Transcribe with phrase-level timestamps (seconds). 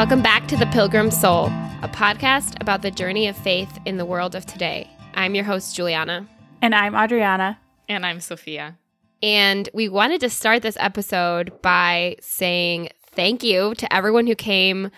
[0.00, 1.48] Welcome back to The Pilgrim Soul,
[1.82, 4.88] a podcast about the journey of faith in the world of today.
[5.12, 6.26] I'm your host, Juliana.
[6.62, 7.58] And I'm Adriana.
[7.86, 8.78] And I'm Sophia.
[9.22, 14.90] And we wanted to start this episode by saying thank you to everyone who came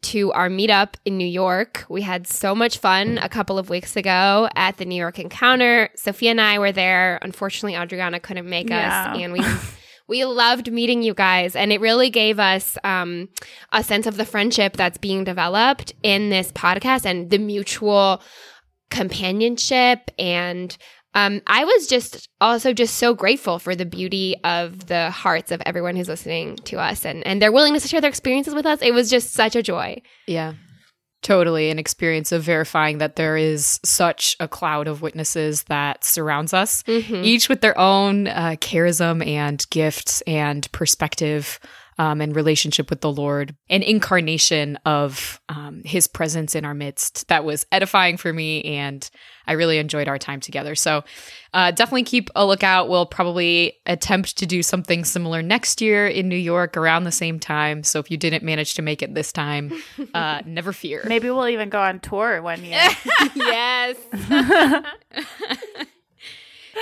[0.00, 1.84] to our meetup in New York.
[1.90, 5.90] We had so much fun a couple of weeks ago at the New York Encounter.
[5.94, 7.18] Sophia and I were there.
[7.20, 9.10] Unfortunately, Adriana couldn't make Yeah.
[9.12, 9.40] us, and we
[10.08, 13.28] we loved meeting you guys, and it really gave us um,
[13.72, 18.22] a sense of the friendship that's being developed in this podcast and the mutual
[18.90, 20.78] companionship and
[21.14, 25.62] um, I was just also just so grateful for the beauty of the hearts of
[25.64, 28.80] everyone who's listening to us and, and their willingness to share their experiences with us.
[28.82, 30.02] It was just such a joy.
[30.26, 30.54] Yeah.
[31.20, 36.54] Totally an experience of verifying that there is such a cloud of witnesses that surrounds
[36.54, 37.24] us, Mhm.
[37.24, 41.58] each with their own uh, charism and gifts and perspective
[41.98, 47.26] um, and relationship with the Lord, an incarnation of um, his presence in our midst
[47.28, 48.62] that was edifying for me.
[48.62, 49.08] And
[49.46, 50.74] I really enjoyed our time together.
[50.74, 51.02] So
[51.52, 52.88] uh, definitely keep a lookout.
[52.88, 57.40] We'll probably attempt to do something similar next year in New York around the same
[57.40, 57.82] time.
[57.82, 59.72] So if you didn't manage to make it this time,
[60.14, 61.02] uh, never fear.
[61.06, 62.88] Maybe we'll even go on tour one year.
[63.34, 63.96] yes.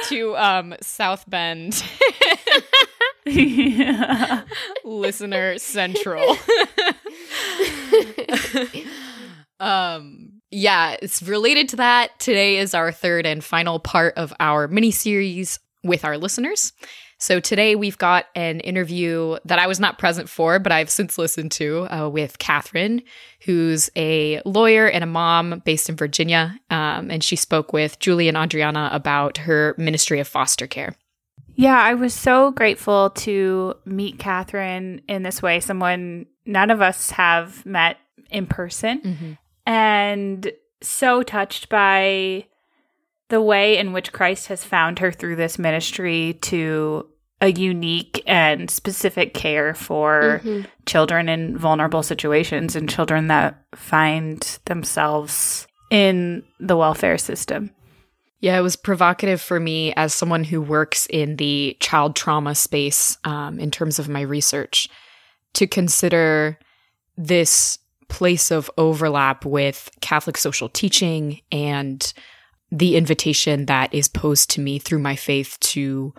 [0.09, 1.83] to um, South Bend,
[3.27, 4.43] yeah.
[4.85, 6.23] listener central.
[9.61, 12.19] um, yeah, it's related to that.
[12.19, 16.73] Today is our third and final part of our mini series with our listeners.
[17.19, 21.17] So today we've got an interview that I was not present for, but I've since
[21.17, 23.03] listened to uh, with Catherine,
[23.45, 26.59] who's a lawyer and a mom based in Virginia.
[26.69, 30.95] Um, and she spoke with Julie and Adriana about her ministry of foster care.
[31.57, 37.11] Yeah, I was so grateful to meet Catherine in this way, someone none of us
[37.12, 37.97] have met
[38.31, 39.37] in person,
[39.67, 40.50] and
[40.83, 42.47] so touched by
[43.28, 47.09] the way in which Christ has found her through this ministry to
[47.41, 50.67] a unique and specific care for Mhm.
[50.87, 57.71] children in vulnerable situations and children that find themselves in the welfare system.
[58.41, 63.17] Yeah, it was provocative for me as someone who works in the child trauma space
[63.25, 64.89] um, in terms of my research
[65.55, 66.59] to consider
[67.17, 72.13] this place of overlap with Catholic social teaching and
[72.71, 76.13] the invitation that is posed to me through my faith to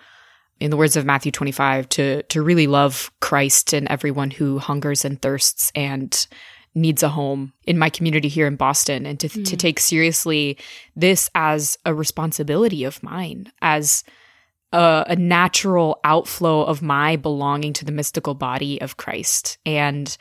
[0.59, 5.05] in the words of Matthew 25 to to really love Christ and everyone who hungers
[5.05, 6.27] and thirsts and
[6.77, 10.57] needs a home in my community here in Boston and to to take seriously
[10.95, 14.03] this as a responsibility of mine as
[14.71, 19.57] a, a natural outflow of my belonging to the mystical body of Christ.
[19.65, 20.15] And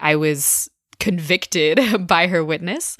[0.00, 0.68] I was
[1.00, 2.96] convicted by her witness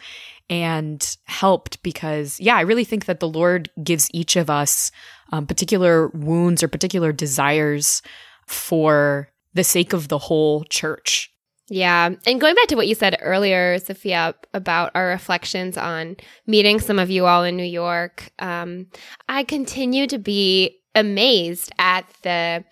[0.51, 4.91] and helped because yeah i really think that the lord gives each of us
[5.33, 8.03] um, particular wounds or particular desires
[8.47, 11.33] for the sake of the whole church
[11.69, 12.11] Yeah.
[12.27, 16.17] And going back to what you said earlier, Sophia, about our reflections on
[16.47, 18.87] meeting some of you all in New York, um,
[19.29, 22.65] I continue to be amazed at the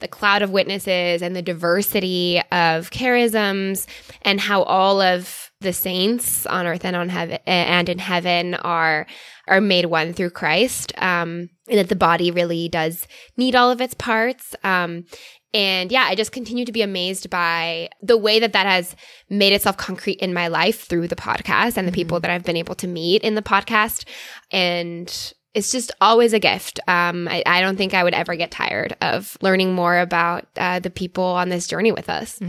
[0.00, 3.86] the cloud of witnesses and the diversity of charisms
[4.22, 9.06] and how all of the saints on earth and on heaven and in heaven are
[9.48, 10.92] are made one through Christ.
[10.98, 13.06] Um, and that the body really does
[13.38, 14.54] need all of its parts.
[14.62, 15.04] Um,
[15.54, 18.96] and yeah, I just continue to be amazed by the way that that has
[19.30, 22.56] made itself concrete in my life through the podcast and the people that I've been
[22.56, 24.04] able to meet in the podcast.
[24.50, 25.08] And
[25.54, 26.80] it's just always a gift.
[26.88, 30.80] Um, I, I don't think I would ever get tired of learning more about uh,
[30.80, 32.40] the people on this journey with us.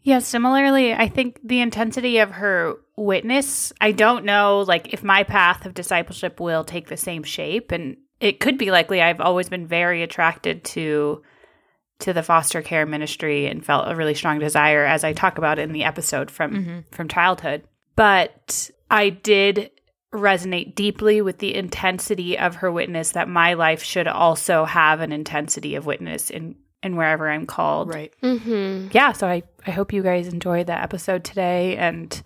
[0.00, 5.22] Yeah, similarly, I think the intensity of her witness, I don't know like if my
[5.22, 9.48] path of discipleship will take the same shape and it could be likely I've always
[9.48, 11.22] been very attracted to
[12.02, 15.58] to the foster care ministry and felt a really strong desire as I talk about
[15.58, 17.64] in the episode from from childhood.
[17.96, 19.70] But I did
[20.12, 25.10] resonate deeply with the intensity of her witness that my life should also have an
[25.10, 28.88] intensity of witness in in wherever I'm called right Mm-hmm.
[28.90, 31.76] yeah, so I, I hope you guys enjoyed the episode today.
[31.76, 32.20] And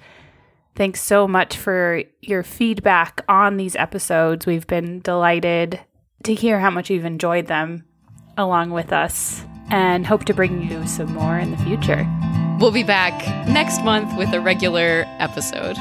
[0.74, 4.46] thanks so much for your feedback on these episodes.
[4.46, 5.78] We've been delighted
[6.24, 7.84] to hear how much you've enjoyed them
[8.38, 12.06] along with us and hope to bring you some more in the future.
[12.60, 13.14] we'll be back
[13.48, 15.76] next month with a regular episode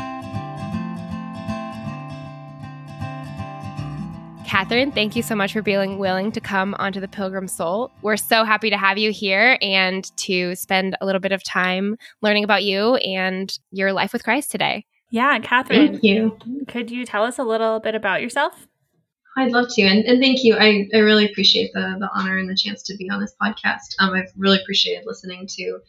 [4.55, 7.91] Catherine, thank you so much for being willing to come onto the Pilgrim Soul.
[8.01, 11.97] We're so happy to have you here and to spend a little bit of time
[12.21, 14.85] learning about you and your life with Christ today.
[15.09, 15.93] Yeah, Catherine.
[15.93, 16.37] Thank you.
[16.69, 18.65] Could you tell us a little bit about yourself?
[19.37, 20.55] I'd love to, and, and thank you.
[20.55, 23.95] I, I really appreciate the the honor and the chance to be on this podcast.
[23.99, 25.79] Um, I've really appreciated listening to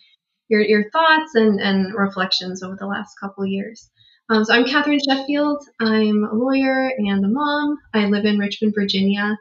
[0.49, 3.89] your your thoughts and and reflections over the last couple years.
[4.29, 5.63] Um, so I'm Catherine Sheffield.
[5.81, 7.79] I'm a lawyer and a mom.
[7.95, 9.39] I live in Richmond, Virginia.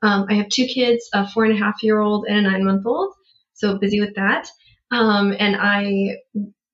[0.00, 2.64] Um, I have two kids, a four and a half year old and a nine
[2.64, 3.12] month old.
[3.52, 4.48] So busy with that.
[4.90, 6.16] Um, and I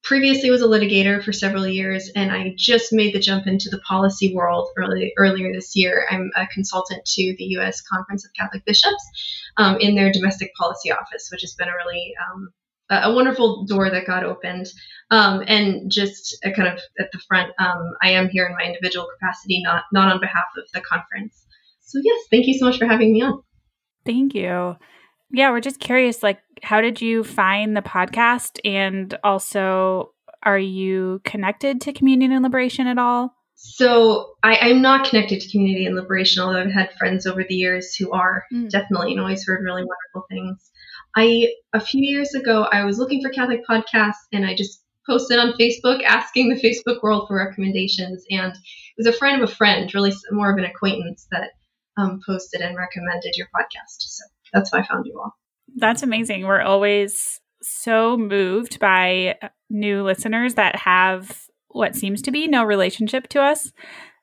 [0.08, 3.78] previously was a litigator for several years, and I just made the jump into the
[3.80, 6.06] policy world early, earlier this year.
[6.10, 7.82] I'm a consultant to the U.S.
[7.82, 9.04] Conference of Catholic Bishops
[9.58, 12.48] um, in their domestic policy office, which has been a really um,
[12.90, 14.66] a wonderful door that got opened.
[15.10, 19.06] Um, and just kind of at the front, um, I am here in my individual
[19.20, 21.44] capacity, not not on behalf of the conference.
[21.82, 23.42] So yes, thank you so much for having me on.
[24.06, 24.76] Thank you.
[25.30, 28.58] Yeah, we're just curious, like, how did you find the podcast?
[28.64, 33.34] And also, are you connected to Communion and Liberation at all?
[33.60, 37.56] So I, am not connected to Communion and Liberation, although I've had friends over the
[37.56, 38.70] years who are mm.
[38.70, 40.70] definitely and always heard really wonderful things.
[41.16, 45.40] I a few years ago I was looking for Catholic podcasts and I just posted
[45.40, 49.52] on Facebook asking the Facebook world for recommendations and it was a friend of a
[49.52, 51.50] friend, really more of an acquaintance that
[51.96, 53.98] um, posted and recommended your podcast.
[53.98, 55.32] So that's why I found you all.
[55.76, 56.46] That's amazing.
[56.46, 59.36] We're always so moved by
[59.70, 63.72] new listeners that have what seems to be no relationship to us,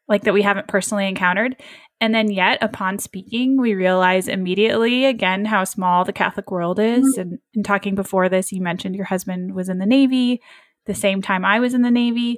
[0.07, 1.55] like that we haven't personally encountered.
[2.01, 7.05] And then, yet, upon speaking, we realize immediately again how small the Catholic world is.
[7.05, 7.21] Mm-hmm.
[7.21, 10.41] And in talking before this, you mentioned your husband was in the Navy
[10.85, 12.37] the same time I was in the Navy,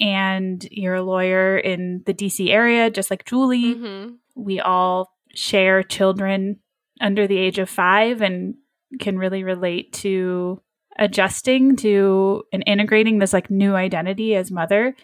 [0.00, 3.74] and you're a lawyer in the DC area, just like Julie.
[3.74, 4.14] Mm-hmm.
[4.36, 6.60] We all share children
[7.00, 8.54] under the age of five and
[9.00, 10.60] can really relate to
[10.98, 14.94] adjusting to and integrating this like new identity as mother.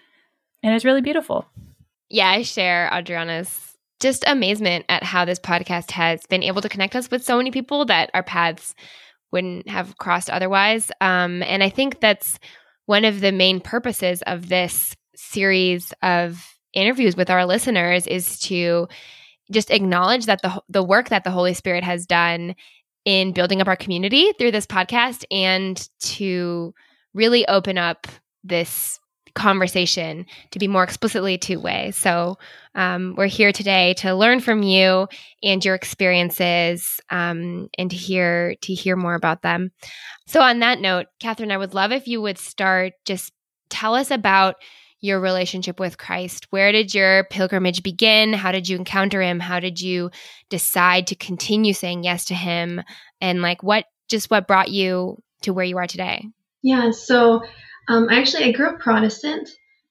[0.62, 1.46] And it's really beautiful.
[2.08, 6.96] Yeah, I share Adriana's just amazement at how this podcast has been able to connect
[6.96, 8.74] us with so many people that our paths
[9.30, 10.90] wouldn't have crossed otherwise.
[11.00, 12.38] Um, and I think that's
[12.86, 18.88] one of the main purposes of this series of interviews with our listeners is to
[19.50, 22.54] just acknowledge that the the work that the Holy Spirit has done
[23.04, 26.74] in building up our community through this podcast and to
[27.14, 28.06] really open up
[28.44, 29.00] this
[29.34, 31.92] conversation to be more explicitly two way.
[31.92, 32.36] So
[32.74, 35.08] um, we're here today to learn from you
[35.42, 39.70] and your experiences um, and to hear to hear more about them.
[40.26, 43.32] So on that note, Catherine, I would love if you would start just
[43.68, 44.56] tell us about
[45.00, 46.46] your relationship with Christ.
[46.50, 48.32] Where did your pilgrimage begin?
[48.32, 49.40] How did you encounter him?
[49.40, 50.10] How did you
[50.48, 52.82] decide to continue saying yes to him?
[53.20, 56.26] And like what just what brought you to where you are today?
[56.62, 57.42] Yeah, so
[57.88, 59.48] um, actually, I grew up Protestant,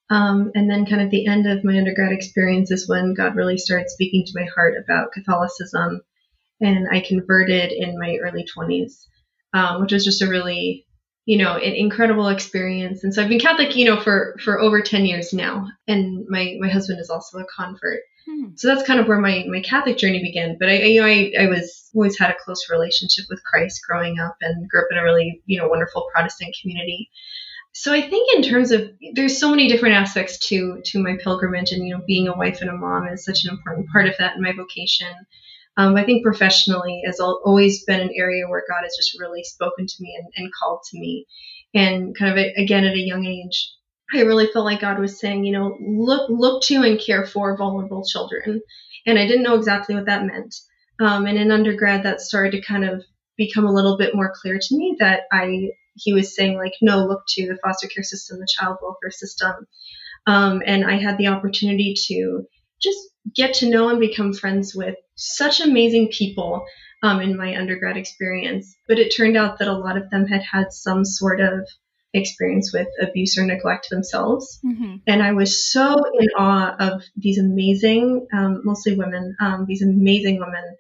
[0.10, 3.58] um, and then kind of the end of my undergrad experience is when God really
[3.58, 6.02] started speaking to my heart about Catholicism,
[6.62, 9.06] and I converted in my early 20s,
[9.54, 10.86] um, which was just a really,
[11.30, 13.04] you know, an incredible experience.
[13.04, 16.58] And so I've been Catholic, you know, for for over 10 years now, and my
[16.60, 18.00] my husband is also a convert.
[18.26, 18.46] Hmm.
[18.56, 20.58] So that's kind of where my, my Catholic journey began.
[20.60, 24.18] But I, you know, I, I was always had a close relationship with Christ growing
[24.18, 27.12] up and grew up in a really, you know, wonderful Protestant community.
[27.74, 31.72] So I think in terms of there's so many different aspects to to my pilgrimage,
[31.72, 34.16] and you know, being a wife and a mom is such an important part of
[34.18, 35.14] that in my vocation.
[35.80, 39.88] Um, I think professionally has always been an area where God has just really spoken
[39.88, 41.26] to me and, and called to me,
[41.74, 43.72] and kind of a, again at a young age,
[44.14, 47.56] I really felt like God was saying, you know, look look to and care for
[47.56, 48.62] vulnerable children,
[49.06, 50.54] and I didn't know exactly what that meant.
[51.00, 53.06] Um, and in undergrad, that started to kind of
[53.38, 57.06] become a little bit more clear to me that I he was saying like, no,
[57.06, 59.54] look to the foster care system, the child welfare system.
[60.28, 62.44] Um, and I had the opportunity to
[62.82, 63.00] just
[63.36, 66.66] get to know and become friends with such amazing people
[67.04, 68.76] um, in my undergrad experience.
[68.88, 71.68] But it turned out that a lot of them had had some sort of
[72.14, 74.60] experience with abuse or neglect themselves.
[74.66, 74.96] Mm-hmm.
[75.06, 80.40] And I was so in awe of these amazing, um, mostly women, um, these amazing
[80.40, 80.78] women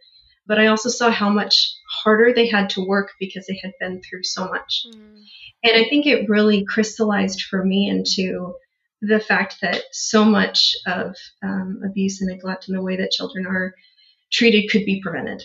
[0.50, 4.01] but I also saw how much harder they had to work because they had been
[4.01, 4.84] through so much.
[4.91, 5.22] Mm.
[5.63, 8.56] And I think it really crystallized for me into
[9.01, 13.46] the fact that so much of um, abuse and neglect and the way that children
[13.46, 13.74] are
[14.32, 15.44] treated could be prevented.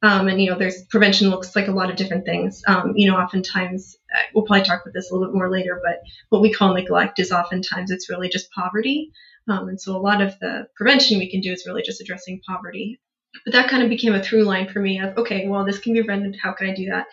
[0.00, 2.62] Um, and you know, there's prevention looks like a lot of different things.
[2.68, 3.96] Um, you know, oftentimes
[4.32, 7.18] we'll probably talk about this a little bit more later, but what we call neglect
[7.18, 9.10] is oftentimes it's really just poverty.
[9.48, 12.40] Um, and so a lot of the prevention we can do is really just addressing
[12.46, 13.00] poverty.
[13.44, 15.94] But that kind of became a through line for me of okay, well, this can
[15.94, 16.36] be prevented.
[16.40, 17.06] How can I do that?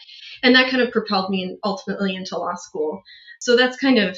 [0.43, 3.01] And that kind of propelled me ultimately into law school.
[3.39, 4.17] So that's kind of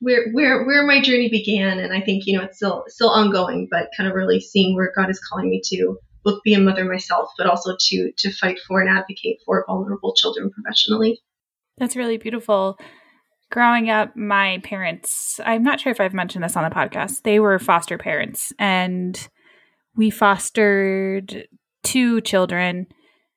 [0.00, 1.78] where where where my journey began.
[1.78, 4.92] And I think you know it's still still ongoing, but kind of really seeing where
[4.96, 8.58] God is calling me to both be a mother myself, but also to to fight
[8.66, 11.20] for and advocate for vulnerable children professionally.
[11.78, 12.78] That's really beautiful.
[13.50, 17.40] Growing up, my parents, I'm not sure if I've mentioned this on the podcast, they
[17.40, 19.28] were foster parents and
[19.96, 21.48] we fostered
[21.82, 22.86] two children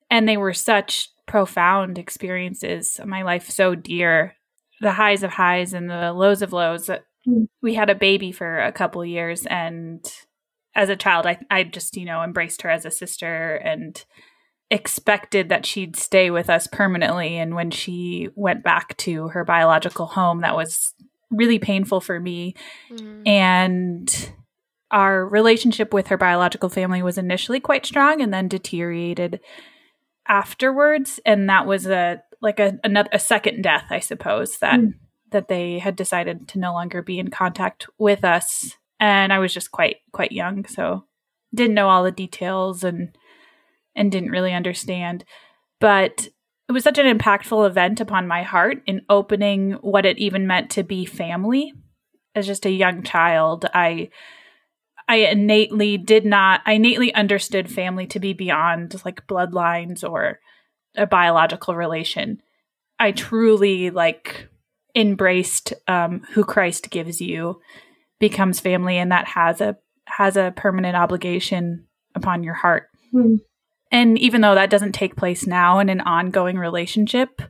[0.10, 3.00] and they were such profound experiences.
[3.06, 4.36] My life so dear.
[4.82, 6.90] The highs of highs and the lows of lows.
[7.26, 7.44] Hmm.
[7.62, 10.06] We had a baby for a couple years and
[10.74, 14.04] as a child, I, I just, you know, embraced her as a sister and
[14.70, 17.38] expected that she'd stay with us permanently.
[17.38, 20.94] And when she went back to her biological home, that was
[21.30, 22.56] really painful for me.
[22.90, 23.28] Mm.
[23.28, 24.34] And
[24.92, 29.42] our relationship with her biological family was initially quite strong and then deteriorated
[30.28, 31.20] afterwards.
[31.26, 34.94] And that was a like a another a second death, I suppose, that mm.
[35.32, 39.54] that they had decided to no longer be in contact with us and I was
[39.54, 41.06] just quite quite young, so
[41.54, 43.18] didn't know all the details and
[43.96, 45.26] and didn't really understand.
[45.82, 46.30] But
[46.70, 50.70] it was such an impactful event upon my heart in opening what it even meant
[50.72, 51.74] to be family.
[52.34, 54.10] As just a young child, I
[55.10, 60.40] I innately did not I innately understood family to be beyond like bloodlines or
[60.96, 62.42] a biological relation.
[63.00, 64.48] I truly like
[64.96, 67.62] embraced um, who Christ gives you
[68.20, 72.90] becomes family and that has a has a permanent obligation upon your heart.
[73.14, 73.40] Mm.
[73.92, 77.42] And even though that doesn't take place now in an ongoing relationship,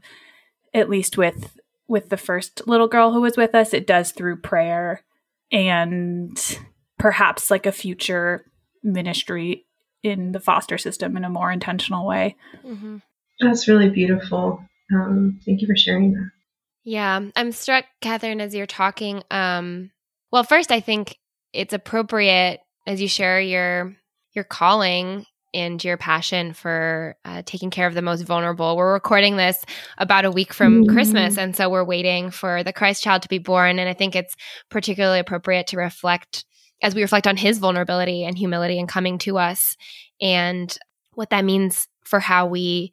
[0.74, 1.58] at least with
[1.88, 5.04] with the first little girl who was with us, it does through prayer
[5.52, 6.58] and
[6.98, 8.46] perhaps like a future
[8.82, 9.66] ministry
[10.02, 12.36] in the foster system in a more intentional way.
[12.66, 12.98] Mm-hmm.
[13.42, 14.64] That's really beautiful.
[14.94, 16.30] Um, thank you for sharing that.
[16.84, 19.24] Yeah, I'm struck, Catherine, as you're talking.
[19.30, 19.92] Um,
[20.32, 21.18] well, first, I think
[21.54, 23.96] it's appropriate as you share your
[24.34, 28.78] your calling and your passion for uh, taking care of the most vulnerable.
[28.78, 29.64] We're recording this
[29.98, 30.94] about a week from mm-hmm.
[30.94, 33.78] Christmas, and so we're waiting for the Christ child to be born.
[33.78, 34.36] And I think it's
[34.70, 36.46] particularly appropriate to reflect
[36.82, 39.76] as we reflect on his vulnerability and humility and coming to us,
[40.20, 40.76] and
[41.14, 42.92] what that means for how we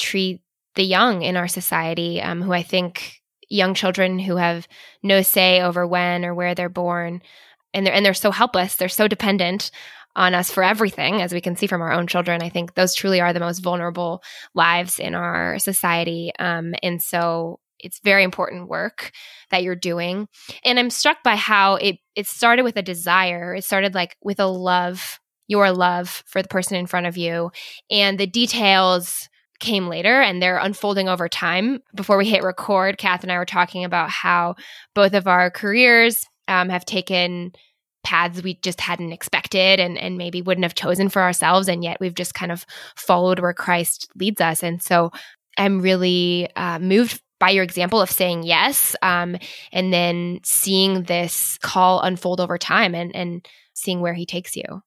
[0.00, 0.40] treat
[0.74, 4.68] the young in our society, um, who I think young children who have
[5.02, 7.20] no say over when or where they're born
[7.74, 9.72] and they're and they're so helpless they're so dependent
[10.14, 12.94] on us for everything as we can see from our own children i think those
[12.94, 14.22] truly are the most vulnerable
[14.54, 19.10] lives in our society um, and so it's very important work
[19.50, 20.28] that you're doing.
[20.64, 23.54] And i'm struck by how it it started with a desire.
[23.54, 27.50] It started like with a love your love for the person in front of you
[27.90, 29.28] and the details
[29.60, 31.80] came later and they're unfolding over time.
[31.94, 34.56] Before we hit record, Kath and I were talking about how
[34.94, 37.52] both of our careers um, have taken
[38.02, 41.68] paths we just hadn't expected and, and maybe wouldn't have chosen for ourselves.
[41.68, 42.64] And yet we've just kind of
[42.96, 44.62] followed where Christ leads us.
[44.62, 45.12] And so
[45.58, 49.36] I'm really uh, moved by your example of saying yes um,
[49.72, 54.82] and then seeing this call unfold over time and, and seeing where he takes you.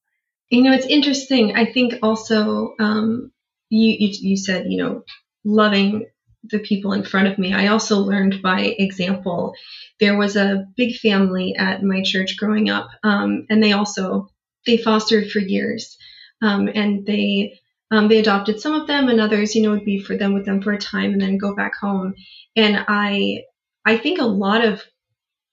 [0.49, 1.55] You know, it's interesting.
[1.55, 3.31] I think also um,
[3.73, 5.03] you, you, you said, you know,
[5.43, 6.05] loving
[6.43, 7.53] the people in front of me.
[7.53, 9.55] I also learned by example.
[9.99, 14.29] There was a big family at my church growing up, um, and they also
[14.65, 15.97] they fostered for years,
[16.41, 17.59] um, and they
[17.91, 20.45] um, they adopted some of them, and others, you know, would be for them with
[20.45, 22.13] them for a time and then go back home.
[22.55, 23.43] And I
[23.85, 24.81] I think a lot of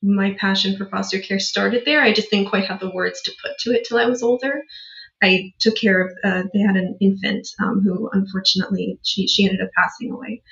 [0.02, 2.02] my passion for foster care started there.
[2.02, 4.62] I just didn't quite have the words to put to it till I was older.
[5.22, 6.12] I took care of.
[6.24, 10.42] Uh, they had an infant um, who, unfortunately, she she ended up passing away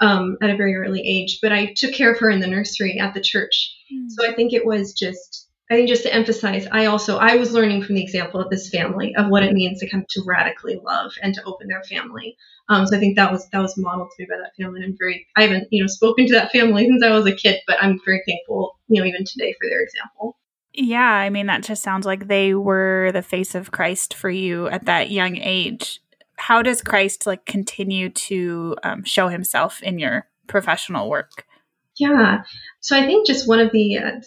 [0.00, 1.38] um, at a very early age.
[1.42, 3.74] But I took care of her in the nursery at the church.
[3.92, 4.06] Mm.
[4.10, 5.48] So I think it was just.
[5.70, 8.68] I think just to emphasize, I also I was learning from the example of this
[8.68, 12.36] family of what it means to come to radically love and to open their family.
[12.68, 14.82] Um, so I think that was that was modeled to me by that family.
[14.82, 17.34] And I'm very I haven't you know spoken to that family since I was a
[17.34, 20.36] kid, but I'm very thankful you know even today for their example.
[20.74, 24.68] Yeah, I mean, that just sounds like they were the face of Christ for you
[24.68, 26.00] at that young age.
[26.36, 31.44] How does Christ like continue to um, show himself in your professional work?
[31.98, 32.42] Yeah,
[32.80, 34.20] so I think just one of the, uh,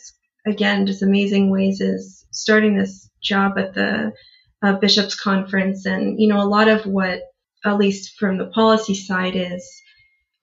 [0.46, 4.14] again, just amazing ways is starting this job at the
[4.62, 5.86] uh, Bishops Conference.
[5.86, 7.22] And, you know, a lot of what
[7.66, 9.68] at least from the policy side, is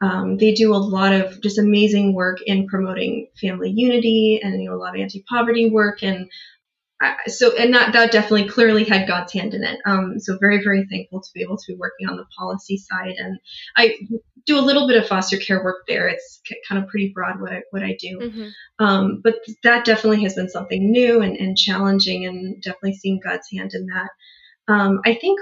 [0.02, 4.68] um, they do a lot of just amazing work in promoting family unity and you
[4.68, 6.28] know a lot of anti-poverty work and
[7.00, 9.80] I, so and that that definitely clearly had God's hand in it.
[9.86, 13.14] Um, so very very thankful to be able to be working on the policy side
[13.16, 13.38] and
[13.76, 13.96] I
[14.44, 16.08] do a little bit of foster care work there.
[16.08, 18.84] It's kind of pretty broad what I what I do, mm-hmm.
[18.84, 23.48] um, but that definitely has been something new and, and challenging and definitely seeing God's
[23.52, 24.10] hand in that.
[24.72, 25.38] Um, I think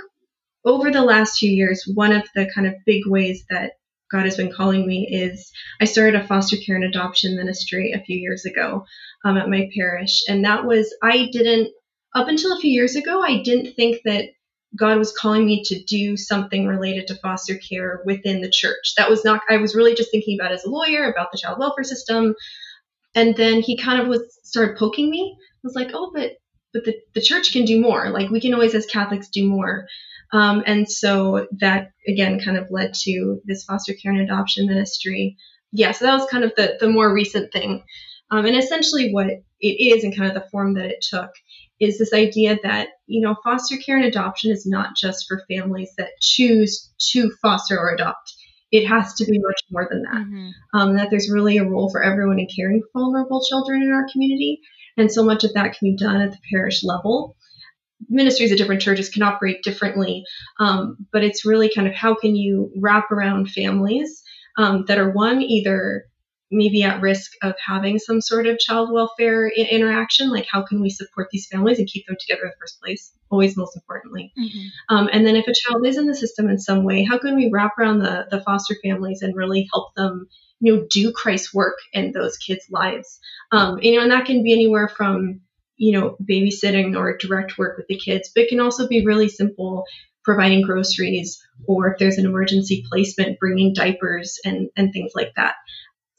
[0.66, 3.72] over the last few years, one of the kind of big ways that
[4.10, 5.50] God has been calling me is
[5.80, 8.84] I started a foster care and adoption ministry a few years ago
[9.24, 10.22] um, at my parish.
[10.28, 11.72] And that was, I didn't,
[12.14, 14.26] up until a few years ago, I didn't think that
[14.76, 18.94] God was calling me to do something related to foster care within the church.
[18.96, 21.58] That was not, I was really just thinking about as a lawyer, about the child
[21.58, 22.34] welfare system.
[23.14, 25.36] And then he kind of was started poking me.
[25.40, 26.32] I was like, oh, but
[26.72, 28.10] but the, the church can do more.
[28.10, 29.86] Like we can always as Catholics do more.
[30.32, 35.36] Um, and so that again kind of led to this foster care and adoption ministry.
[35.72, 37.84] Yeah, so that was kind of the, the more recent thing.
[38.30, 41.30] Um, and essentially what it is and kind of the form that it took
[41.80, 45.90] is this idea that, you know, foster care and adoption is not just for families
[45.96, 48.34] that choose to foster or adopt.
[48.70, 50.22] It has to be much more than that.
[50.26, 50.50] Mm-hmm.
[50.74, 54.06] Um, that there's really a role for everyone in caring for vulnerable children in our
[54.12, 54.60] community.
[54.96, 57.36] And so much of that can be done at the parish level.
[58.08, 60.24] Ministries at different churches can operate differently,
[60.58, 64.22] um, but it's really kind of how can you wrap around families
[64.56, 66.06] um, that are one either
[66.50, 70.80] maybe at risk of having some sort of child welfare I- interaction like how can
[70.80, 74.32] we support these families and keep them together in the first place always most importantly
[74.38, 74.94] mm-hmm.
[74.94, 77.36] um, and then if a child is in the system in some way how can
[77.36, 80.28] we wrap around the, the foster families and really help them
[80.60, 83.20] you know do christ's work in those kids lives
[83.52, 85.40] um, you know and that can be anywhere from
[85.80, 89.30] you know, babysitting or direct work with the kids, but it can also be really
[89.30, 89.84] simple
[90.22, 95.54] providing groceries or if there's an emergency placement, bringing diapers and, and things like that.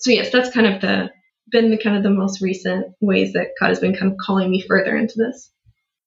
[0.02, 1.10] So yes, that's kind of the
[1.52, 4.50] been the kind of the most recent ways that God has been kind of calling
[4.50, 5.52] me further into this.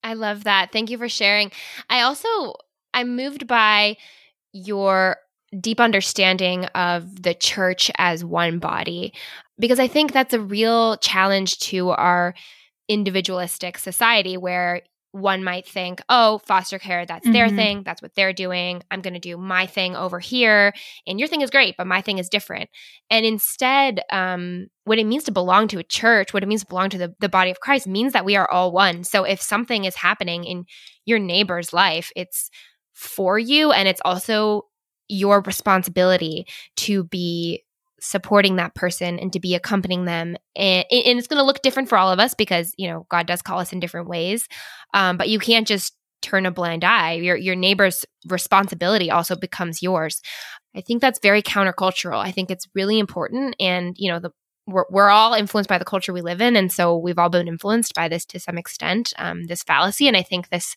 [0.02, 0.72] I love that.
[0.72, 1.50] Thank you for sharing.
[1.88, 2.54] I also
[2.92, 3.96] I'm moved by
[4.52, 5.16] your
[5.60, 9.12] deep understanding of the church as one body
[9.58, 12.34] because I think that's a real challenge to our
[12.88, 14.82] individualistic society where
[15.14, 17.32] one might think, oh, foster care, that's mm-hmm.
[17.32, 17.82] their thing.
[17.84, 18.82] That's what they're doing.
[18.90, 20.74] I'm going to do my thing over here.
[21.06, 22.68] And your thing is great, but my thing is different.
[23.10, 26.66] And instead, um, what it means to belong to a church, what it means to
[26.66, 29.04] belong to the, the body of Christ means that we are all one.
[29.04, 30.64] So if something is happening in
[31.04, 32.50] your neighbor's life, it's
[32.92, 34.62] for you and it's also
[35.06, 36.48] your responsibility
[36.78, 37.62] to be
[38.04, 40.36] supporting that person and to be accompanying them.
[40.54, 43.26] And, and it's going to look different for all of us because you know god
[43.26, 44.46] does call us in different ways.
[44.92, 47.14] Um, but you can't just turn a blind eye.
[47.14, 50.20] Your your neighbor's responsibility also becomes yours.
[50.76, 52.18] I think that's very countercultural.
[52.18, 54.30] I think it's really important and you know the
[54.66, 57.48] we're, we're all influenced by the culture we live in and so we've all been
[57.48, 60.74] influenced by this to some extent um, this fallacy and i think this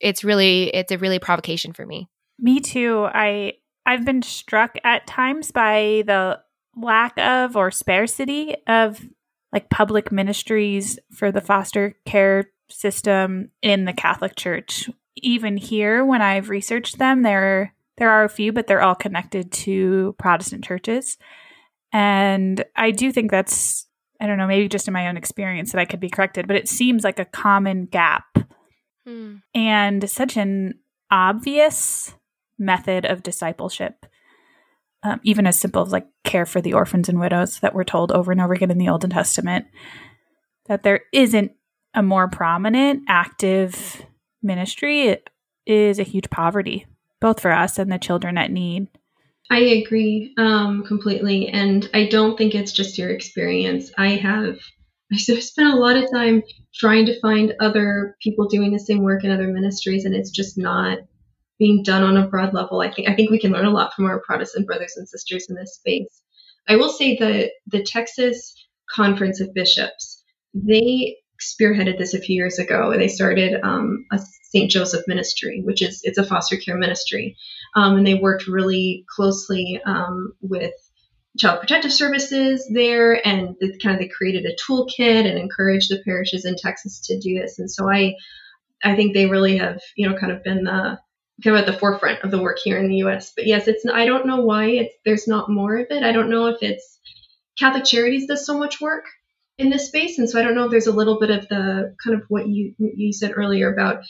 [0.00, 2.08] it's really it's a really provocation for me.
[2.38, 3.06] Me too.
[3.12, 6.40] I i've been struck at times by the
[6.76, 9.00] lack of or scarcity of
[9.52, 14.90] like public ministries for the foster care system in the Catholic Church.
[15.16, 19.50] Even here, when I've researched them, there there are a few, but they're all connected
[19.50, 21.16] to Protestant churches.
[21.92, 23.86] And I do think that's
[24.20, 26.56] I don't know, maybe just in my own experience that I could be corrected, but
[26.56, 28.24] it seems like a common gap
[29.06, 29.36] hmm.
[29.54, 30.74] and such an
[31.10, 32.14] obvious
[32.58, 34.06] method of discipleship
[35.06, 38.10] um, even as simple as like care for the orphans and widows that we're told
[38.10, 39.66] over and over again in the Old Testament,
[40.66, 41.52] that there isn't
[41.94, 44.04] a more prominent, active
[44.42, 45.16] ministry
[45.64, 46.86] is a huge poverty,
[47.20, 48.88] both for us and the children at need.
[49.48, 51.48] I agree um, completely.
[51.50, 53.92] And I don't think it's just your experience.
[53.96, 54.58] I have
[55.12, 56.42] I spent a lot of time
[56.74, 60.58] trying to find other people doing the same work in other ministries, and it's just
[60.58, 60.98] not
[61.58, 62.80] being done on a broad level.
[62.80, 65.46] I think I think we can learn a lot from our Protestant brothers and sisters
[65.48, 66.22] in this space.
[66.68, 68.54] I will say that the Texas
[68.90, 70.16] Conference of Bishops
[70.54, 72.96] they spearheaded this a few years ago.
[72.96, 74.18] They started um, a
[74.50, 74.70] St.
[74.70, 77.36] Joseph ministry, which is it's a foster care ministry,
[77.74, 80.72] um, and they worked really closely um, with
[81.38, 86.02] Child Protective Services there, and they, kind of they created a toolkit and encouraged the
[86.04, 87.58] parishes in Texas to do this.
[87.58, 88.14] And so I,
[88.82, 90.98] I think they really have you know kind of been the
[91.42, 93.32] kind of at the forefront of the work here in the U.S.
[93.34, 96.02] But yes, it's I don't know why it's there's not more of it.
[96.02, 96.98] I don't know if it's
[97.58, 99.04] Catholic Charities does so much work
[99.58, 101.94] in this space, and so I don't know if there's a little bit of the
[102.02, 104.02] kind of what you you said earlier about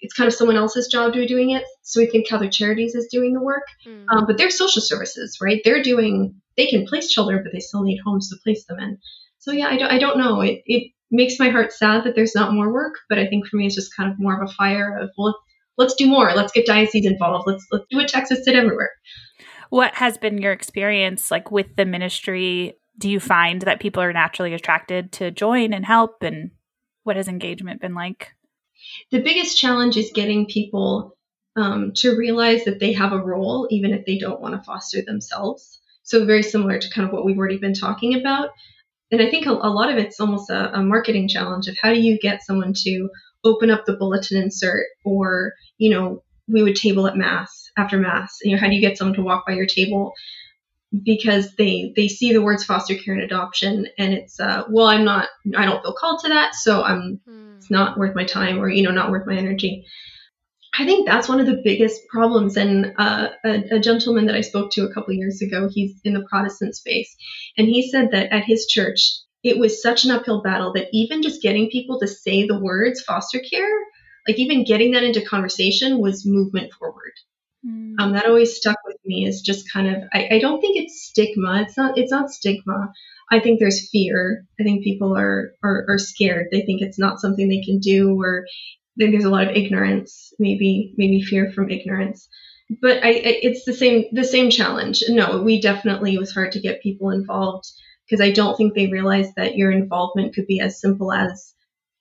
[0.00, 1.64] it's kind of someone else's job to be doing it.
[1.82, 4.04] So we think Catholic Charities is doing the work, mm.
[4.10, 5.60] um, but they're social services, right?
[5.64, 8.98] They're doing they can place children, but they still need homes to place them in.
[9.38, 10.40] So yeah, I don't I don't know.
[10.40, 13.56] It it makes my heart sad that there's not more work, but I think for
[13.56, 15.38] me it's just kind of more of a fire of well,
[15.78, 16.32] let's do more.
[16.34, 17.46] Let's get diocese involved.
[17.46, 18.90] Let's let's do what Texas did everywhere.
[19.70, 22.74] What has been your experience like with the ministry?
[22.98, 26.50] Do you find that people are naturally attracted to join and help and
[27.04, 28.32] what has engagement been like?
[29.10, 31.16] The biggest challenge is getting people
[31.56, 35.02] um, to realize that they have a role, even if they don't want to foster
[35.02, 35.80] themselves.
[36.02, 38.50] So, very similar to kind of what we've already been talking about.
[39.10, 41.92] And I think a, a lot of it's almost a, a marketing challenge of how
[41.92, 43.08] do you get someone to
[43.48, 48.38] open up the bulletin insert or, you know, we would table at mass after mass.
[48.42, 50.12] You know, how do you get someone to walk by your table
[51.04, 55.04] because they they see the words foster care and adoption and it's uh, well i'm
[55.04, 57.56] not i don't feel called to that so i'm mm.
[57.56, 59.84] it's not worth my time or you know not worth my energy
[60.78, 64.40] i think that's one of the biggest problems and uh, a, a, gentleman that i
[64.40, 67.14] spoke to a couple years ago he's in the protestant space
[67.58, 71.22] and he said that at his church it was such an uphill battle that even
[71.22, 73.78] just getting people to say the words foster care
[74.26, 77.12] like even getting that into conversation was movement forward
[77.66, 77.94] Mm.
[77.98, 81.02] Um, that always stuck with me is just kind of I, I don't think it's
[81.02, 81.62] stigma.
[81.62, 82.92] It's not it's not stigma.
[83.30, 84.44] I think there's fear.
[84.58, 86.48] I think people are, are, are scared.
[86.50, 88.46] They think it's not something they can do, or
[88.98, 92.28] think there's a lot of ignorance, maybe maybe fear from ignorance.
[92.82, 95.02] But I, I, it's the same the same challenge.
[95.08, 97.70] No, we definitely it was hard to get people involved
[98.08, 101.54] because I don't think they realize that your involvement could be as simple as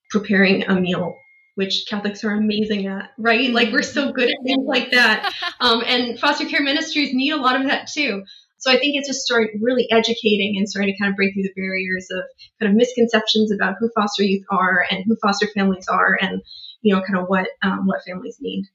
[0.10, 1.18] preparing a meal
[1.58, 3.50] which Catholics are amazing at, right?
[3.50, 5.34] Like we're so good at things like that.
[5.60, 8.22] Um, and foster care ministries need a lot of that too.
[8.60, 11.44] So I think it's just starting really educating and starting to kind of break through
[11.44, 12.24] the barriers of
[12.62, 16.44] kind of misconceptions about who foster youth are and who foster families are and,
[16.84, 18.66] you know, kind of what, um, what families need.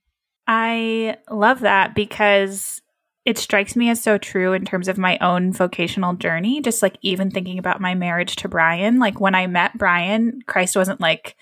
[0.48, 2.82] I love that because
[3.24, 6.60] it strikes me as so true in terms of my own vocational journey.
[6.60, 10.74] Just like even thinking about my marriage to Brian, like when I met Brian, Christ
[10.74, 11.36] wasn't like,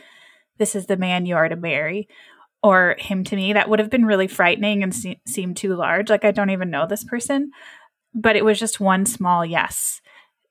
[0.59, 2.09] this is the man you are to marry
[2.63, 3.55] or him to me.
[3.55, 6.11] That would have been really frightening and se- seemed too large.
[6.11, 7.51] Like i don't even know this person.
[8.13, 10.03] But it was just one small yes.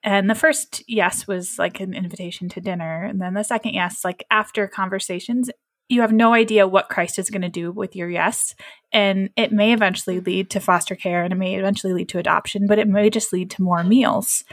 [0.02, 3.04] And the first yes was like an invitation to dinner.
[3.04, 5.52] And then the second yes like after conversations
[5.90, 8.56] you have no idea what christ is going to do with your yes
[8.92, 12.68] and it may eventually lead to foster care and it may eventually lead to adoption
[12.68, 14.44] but it may just lead to more meals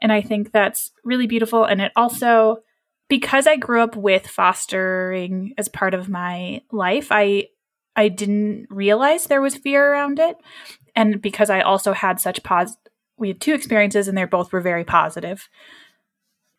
[0.00, 2.62] and i think that's really beautiful and it also
[3.10, 7.48] because I grew up with fostering as part of my life, I
[7.96, 10.36] I didn't realize there was fear around it.
[10.94, 12.76] And because I also had such pos
[13.18, 15.48] we had two experiences and they both were very positive.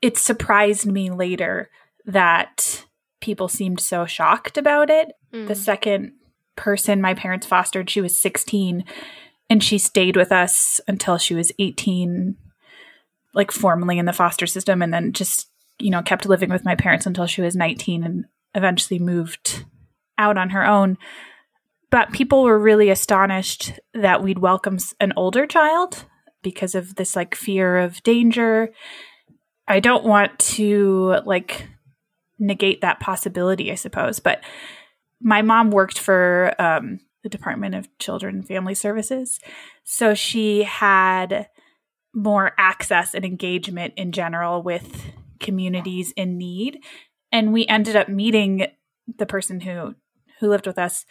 [0.01, 1.71] It surprised me later
[2.05, 2.80] that
[3.21, 5.13] people seemed so shocked about it.
[5.33, 5.47] Mm.
[5.47, 6.13] The second
[6.55, 8.83] person my parents fostered, she was 16
[9.49, 12.35] and she stayed with us until she was 18
[13.33, 16.75] like formally in the foster system and then just you know, kept living with my
[16.75, 19.65] parents until she was 19 and eventually moved
[20.17, 20.97] out on her own.
[21.89, 26.05] But people were really astonished that we'd welcome an older child
[26.41, 28.71] because of this like fear of danger.
[29.67, 31.67] I don't want to like
[32.41, 34.43] negate that possibility, I suppose, but
[35.21, 39.39] my mom worked for um, the Department of Children and Family Services.
[39.83, 41.47] So she had
[42.13, 46.79] more access and engagement in general with communities in need.
[47.31, 48.67] And we ended up meeting
[49.17, 49.95] the person who
[50.39, 51.05] who lived with us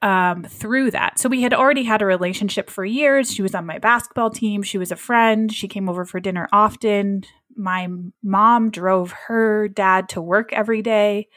[0.00, 1.18] um, through that.
[1.18, 3.32] So we had already had a relationship for years.
[3.32, 4.62] She was on my basketball team.
[4.62, 5.52] She was a friend.
[5.52, 7.24] She came over for dinner often.
[7.58, 7.88] My
[8.22, 11.28] mom drove her dad to work every day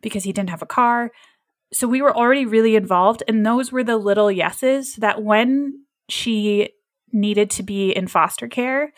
[0.00, 1.10] because he didn't have a car.
[1.72, 3.22] So we were already really involved.
[3.28, 6.70] And those were the little yeses that when she
[7.12, 8.92] needed to be in foster care,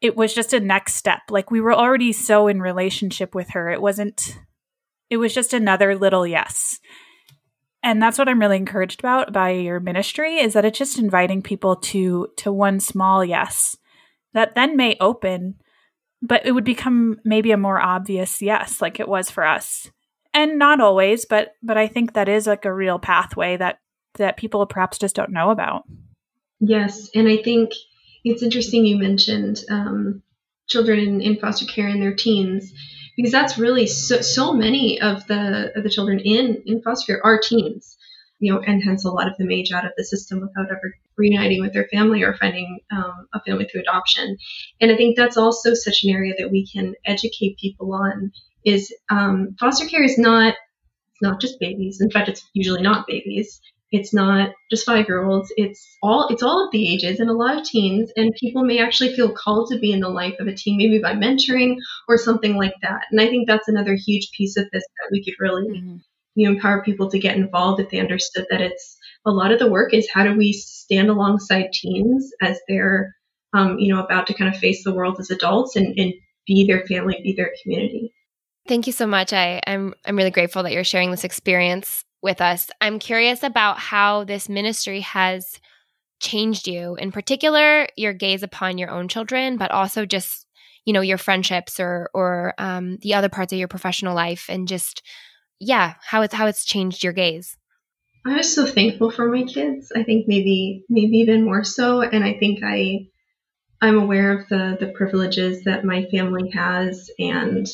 [0.00, 1.22] it was just a next step.
[1.30, 3.70] Like we were already so in relationship with her.
[3.70, 4.38] It wasn't
[5.08, 6.80] it was just another little yes.
[7.82, 11.42] And that's what I'm really encouraged about by your ministry is that it's just inviting
[11.42, 13.76] people to to one small yes
[14.32, 15.54] that then may open
[16.22, 19.90] but it would become maybe a more obvious yes like it was for us.
[20.34, 23.78] And not always, but but I think that is like a real pathway that
[24.14, 25.84] that people perhaps just don't know about.
[26.60, 27.72] Yes, and I think
[28.24, 30.22] it's interesting you mentioned um,
[30.66, 32.72] children in, foster care in their teens
[33.16, 37.24] because that's really so, so many of the of the children in in foster care
[37.24, 37.96] are teens
[38.38, 40.94] you know and hence a lot of them age out of the system without ever
[41.16, 44.36] reuniting with their family or finding um, a family through adoption
[44.80, 48.30] and i think that's also such an area that we can educate people on
[48.64, 50.54] is um, foster care is not
[51.12, 52.00] It's not just babies.
[52.00, 53.60] In fact, it's usually not babies.
[53.92, 55.52] It's not just five year olds.
[55.56, 58.10] It's all it's all of the ages and a lot of teens.
[58.16, 60.98] And people may actually feel called to be in the life of a teen, maybe
[60.98, 61.76] by mentoring
[62.08, 63.02] or something like that.
[63.10, 65.96] And I think that's another huge piece of this that we could really mm-hmm.
[66.34, 68.95] you know, empower people to get involved if they understood that it's
[69.26, 73.14] a lot of the work is how do we stand alongside teens as they're
[73.52, 76.14] um, you know about to kind of face the world as adults and, and
[76.46, 78.12] be their family, be their community.
[78.68, 79.32] Thank you so much.
[79.32, 82.70] I, I'm I'm really grateful that you're sharing this experience with us.
[82.80, 85.60] I'm curious about how this ministry has
[86.20, 90.46] changed you, in particular, your gaze upon your own children, but also just
[90.84, 94.68] you know your friendships or or um, the other parts of your professional life, and
[94.68, 95.02] just
[95.60, 97.56] yeah, how it's how it's changed your gaze.
[98.26, 99.90] I was so thankful for my kids.
[99.94, 103.06] I think maybe maybe even more so, and I think I
[103.80, 107.66] I'm aware of the the privileges that my family has, and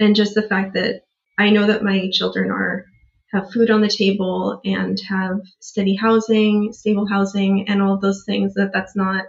[0.00, 1.02] and just the fact that
[1.38, 2.86] I know that my children are
[3.32, 8.54] have food on the table and have steady housing, stable housing, and all those things.
[8.54, 9.26] That that's not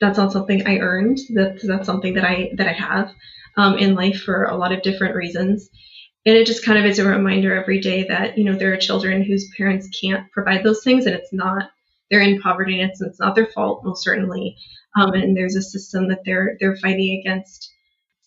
[0.00, 1.18] that's not something I earned.
[1.34, 3.12] That that's something that I that I have
[3.56, 5.68] um, in life for a lot of different reasons.
[6.26, 8.78] And it just kind of is a reminder every day that you know there are
[8.78, 11.70] children whose parents can't provide those things, and it's not
[12.10, 14.56] they're in poverty, and it's, it's not their fault, most certainly.
[14.96, 17.70] Um, and there's a system that they're they're fighting against.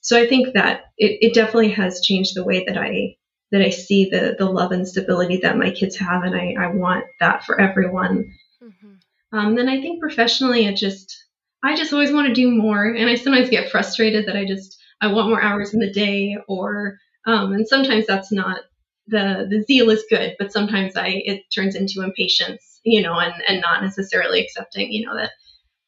[0.01, 3.15] So I think that it, it definitely has changed the way that I
[3.51, 6.67] that I see the the love and stability that my kids have, and I, I
[6.67, 8.33] want that for everyone.
[8.62, 9.38] Mm-hmm.
[9.38, 11.15] Um, then I think professionally, it just
[11.63, 14.77] I just always want to do more, and I sometimes get frustrated that I just
[15.01, 18.61] I want more hours in the day, or um, and sometimes that's not
[19.07, 23.33] the the zeal is good, but sometimes I it turns into impatience, you know, and
[23.47, 25.31] and not necessarily accepting, you know, that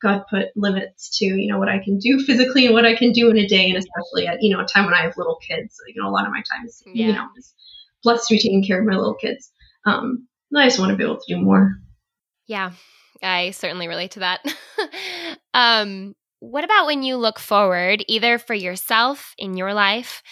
[0.01, 3.11] God put limits to, you know, what I can do physically and what I can
[3.13, 5.39] do in a day, and especially at, you know, a time when I have little
[5.47, 5.77] kids.
[5.87, 7.07] You know, a lot of my time is, yeah.
[7.07, 7.53] you know, is
[8.03, 9.51] blessed to be taking care of my little kids.
[9.85, 11.75] Um, I just want to be able to do more.
[12.47, 12.71] Yeah,
[13.23, 14.45] I certainly relate to that.
[15.53, 20.23] um, what about when you look forward, either for yourself in your life,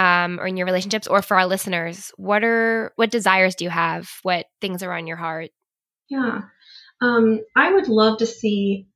[0.00, 2.12] um, or in your relationships, or for our listeners?
[2.16, 4.10] What are what desires do you have?
[4.22, 5.50] What things are on your heart?
[6.08, 6.42] Yeah,
[7.00, 8.86] um, I would love to see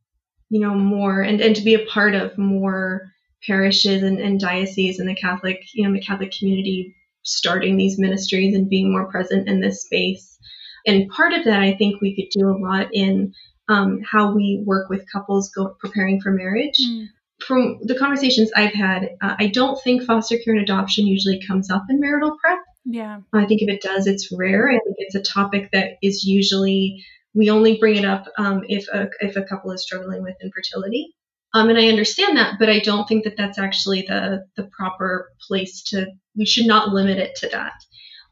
[0.55, 3.11] you know, more and, and to be a part of more
[3.45, 8.55] parishes and, and dioceses and the Catholic, you know, the Catholic community starting these ministries
[8.55, 10.39] and being more present in this space.
[10.87, 13.33] And part of that, I think we could do a lot in
[13.69, 16.79] um, how we work with couples go, preparing for marriage.
[16.81, 17.07] Mm.
[17.47, 21.71] From the conversations I've had, uh, I don't think foster care and adoption usually comes
[21.71, 22.59] up in marital prep.
[22.85, 23.21] Yeah.
[23.33, 24.69] I think if it does, it's rare.
[24.69, 27.05] I think it's a topic that is usually
[27.35, 31.15] we only bring it up um, if a if a couple is struggling with infertility.
[31.53, 35.31] Um, and I understand that, but I don't think that that's actually the the proper
[35.47, 36.07] place to.
[36.37, 37.73] We should not limit it to that.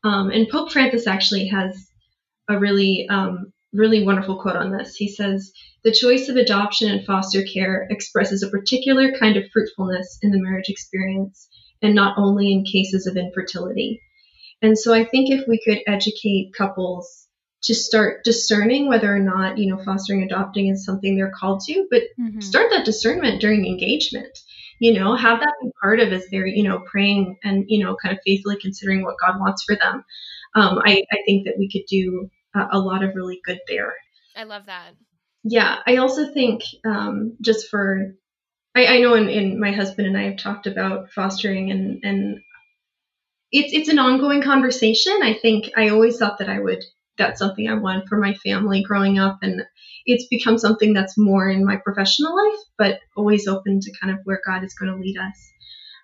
[0.05, 1.88] Um, and Pope Francis actually has
[2.48, 4.94] a really um, really wonderful quote on this.
[4.94, 5.53] He says,
[5.85, 10.40] "The choice of adoption and foster care expresses a particular kind of fruitfulness in the
[10.40, 11.49] marriage experience,
[11.81, 14.01] and not only in cases of infertility."
[14.61, 17.23] And so I think if we could educate couples
[17.62, 21.87] to start discerning whether or not you know fostering adopting is something they're called to
[21.90, 22.40] but mm-hmm.
[22.40, 24.38] start that discernment during engagement
[24.79, 27.97] you know have that be part of as they're you know praying and you know
[28.03, 30.05] kind of faithfully considering what god wants for them
[30.55, 33.95] um, I, I think that we could do a, a lot of really good there
[34.37, 34.92] i love that
[35.45, 38.15] yeah i also think um, just for
[38.75, 42.41] I, I know in, in my husband and i have talked about fostering and and
[43.51, 46.83] it's it's an ongoing conversation i think i always thought that i would
[47.19, 49.39] that's something I want for my family growing up.
[49.43, 49.63] And
[50.07, 54.21] it's become something that's more in my professional life, but always open to kind of
[54.25, 55.53] where God is going to lead us.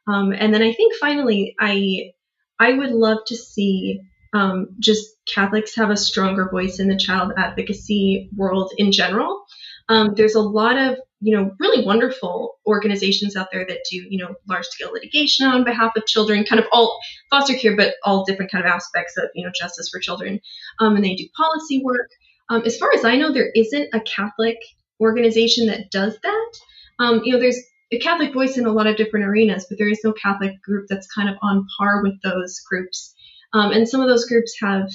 [0.07, 2.13] Um, and then I think finally, I
[2.59, 4.01] I would love to see
[4.33, 9.45] um, just Catholics have a stronger voice in the child advocacy world in general.
[9.89, 14.19] Um, there's a lot of you know really wonderful organizations out there that do you
[14.19, 16.99] know large scale litigation on behalf of children kind of all
[17.31, 20.41] foster care but all different kind of aspects of you know justice for children.
[20.79, 22.11] Um, and they do policy work.
[22.51, 24.59] Um, as far as i know there isn't a catholic
[25.01, 26.51] organization that does that.
[26.99, 27.61] Um, you know there's
[27.91, 30.87] a catholic voice in a lot of different arenas but there is no catholic group
[30.89, 33.15] that's kind of on par with those groups
[33.53, 34.91] um, and some of those groups have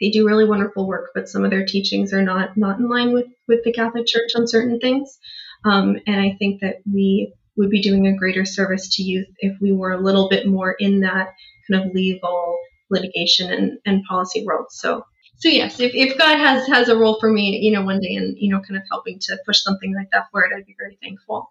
[0.00, 3.12] they do really wonderful work, but some of their teachings are not not in line
[3.12, 5.18] with with the Catholic Church on certain things.
[5.64, 9.60] Um, and I think that we would be doing a greater service to youth if
[9.60, 11.34] we were a little bit more in that
[11.70, 12.58] kind of legal
[12.88, 14.66] litigation and, and policy world.
[14.70, 15.04] So
[15.40, 18.14] so yes, if, if God has has a role for me, you know, one day
[18.14, 20.98] and you know, kind of helping to push something like that forward, I'd be very
[21.02, 21.50] thankful.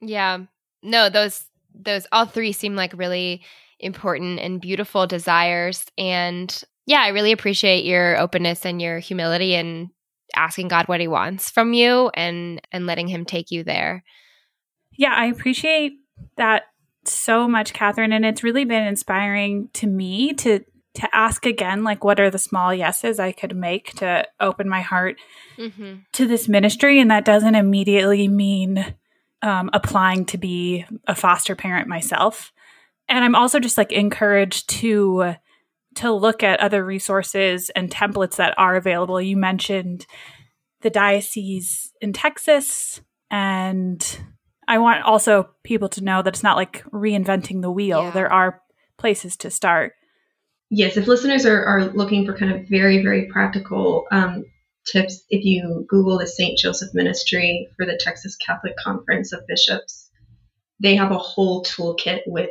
[0.00, 0.38] Yeah.
[0.82, 3.42] No, those those all three seem like really
[3.80, 5.84] important and beautiful desires.
[5.98, 9.88] And yeah, I really appreciate your openness and your humility and
[10.34, 14.04] asking God what he wants from you and and letting him take you there.
[14.96, 15.92] Yeah, I appreciate
[16.36, 16.64] that
[17.04, 18.12] so much, Catherine.
[18.12, 22.38] And it's really been inspiring to me to to ask again, like, what are the
[22.38, 25.16] small yeses I could make to open my heart
[25.58, 25.94] mm-hmm.
[26.12, 27.00] to this ministry?
[27.00, 28.94] And that doesn't immediately mean
[29.42, 32.52] um, applying to be a foster parent myself.
[33.08, 35.34] And I'm also just like encouraged to
[35.96, 39.20] to look at other resources and templates that are available.
[39.20, 40.06] You mentioned
[40.80, 44.18] the diocese in Texas and
[44.66, 48.04] I want also people to know that it's not like reinventing the wheel.
[48.04, 48.10] Yeah.
[48.10, 48.62] There are
[48.98, 49.92] places to start.
[50.70, 54.44] Yes, if listeners are, are looking for kind of very, very practical um,
[54.86, 56.58] tips, if you Google the St.
[56.58, 60.10] Joseph Ministry for the Texas Catholic Conference of Bishops,
[60.80, 62.50] they have a whole toolkit with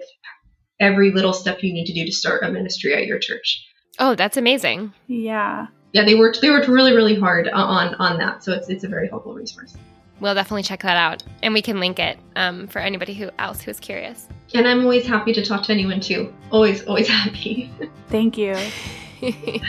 [0.84, 3.66] every little step you need to do to start a ministry at your church.
[4.00, 4.94] Oh, that's amazing.
[5.08, 5.68] Yeah.
[5.94, 8.44] Yeah, they worked they worked really, really hard on on that.
[8.44, 9.76] So it's it's a very helpful resource.
[10.20, 11.24] We'll definitely check that out.
[11.42, 14.28] And we can link it um, for anybody who else who's curious.
[14.54, 16.34] And i'm always happy to talk to anyone too.
[16.52, 17.72] Always always happy.
[18.10, 18.56] Thank you.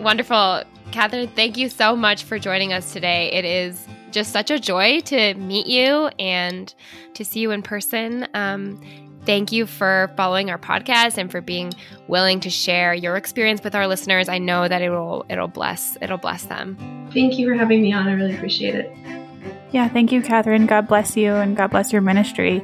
[0.00, 0.62] Wonderful.
[0.92, 3.32] Catherine thank you so much for joining us today.
[3.32, 6.72] It is just such a joy to meet you and
[7.14, 8.28] to see you in person.
[8.32, 8.80] Um,
[9.26, 11.72] Thank you for following our podcast and for being
[12.08, 14.28] willing to share your experience with our listeners.
[14.28, 16.76] I know that it'll it'll bless it'll bless them.
[17.12, 18.06] Thank you for having me on.
[18.06, 18.94] I really appreciate it.
[19.72, 20.66] Yeah, thank you, Catherine.
[20.66, 22.62] God bless you and God bless your ministry.